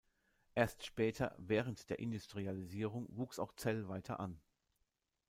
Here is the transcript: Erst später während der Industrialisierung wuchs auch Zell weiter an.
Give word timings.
Erst 0.55 0.83
später 0.83 1.35
während 1.37 1.91
der 1.91 1.99
Industrialisierung 1.99 3.05
wuchs 3.11 3.37
auch 3.37 3.53
Zell 3.53 3.87
weiter 3.87 4.19
an. 4.19 4.41